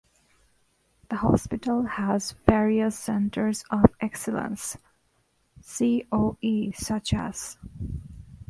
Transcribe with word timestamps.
The 1.11 1.17
hospital 1.17 1.83
has 1.83 2.31
various 2.47 2.97
Centers 2.97 3.63
of 3.69 3.85
Excellence 3.99 4.75
(CoE) 5.77 6.71
such 6.73 7.13
as 7.13 7.59